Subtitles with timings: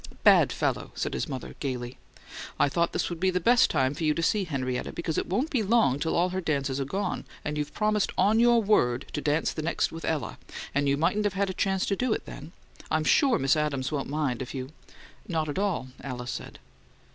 [0.23, 1.99] "Bad fellow!" said his mother, gaily.
[2.59, 5.27] "I thought this would be the best time for you to see Henrietta, because it
[5.29, 9.05] won't be long till all her dances are gone, and you've promised on your WORD
[9.13, 10.39] to dance the next with Ella,
[10.73, 12.51] and you mightn't have a chance to do it then.
[12.89, 14.71] I'm sure Miss Adams won't mind if you"
[15.27, 16.57] "Not at all," Alice said.